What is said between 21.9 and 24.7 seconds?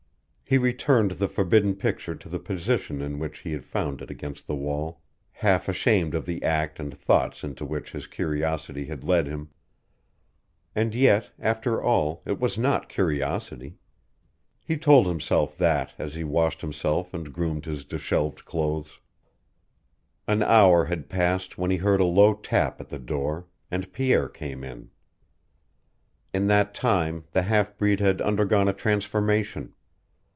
a low tap at the door, and Pierre came